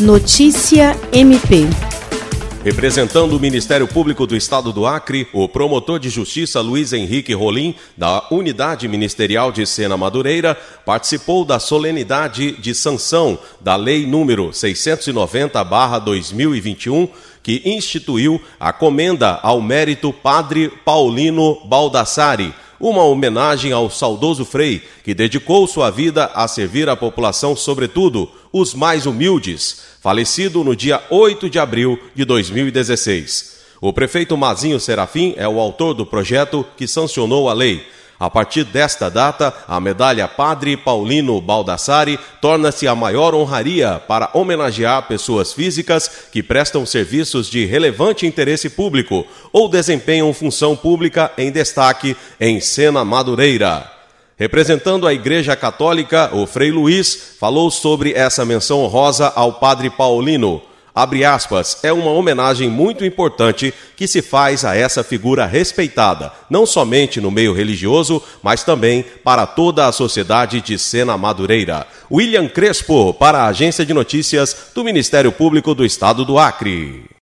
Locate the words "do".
4.26-4.36, 4.70-4.84, 35.94-36.06, 74.74-74.82, 75.74-75.84, 76.24-76.38